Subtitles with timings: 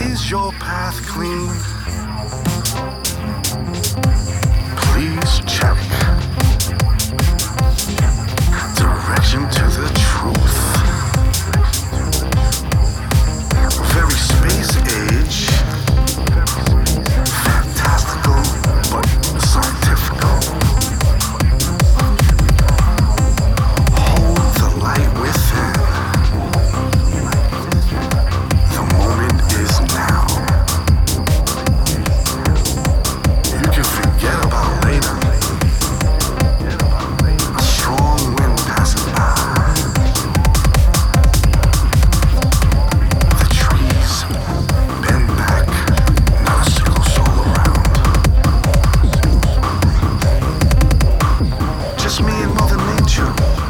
[0.00, 2.55] Is your path clean?
[53.06, 53.65] True.